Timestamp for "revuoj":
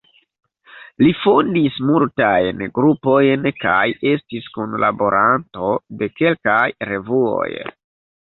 6.93-7.47